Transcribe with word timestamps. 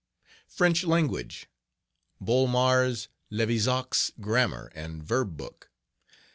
French 0.47 0.83
Language...........Bolmar's 0.83 3.07
Levizac's 3.31 4.11
Grammar 4.19 4.71
and 4.73 5.03
Verb 5.03 5.37
Book. 5.37 5.69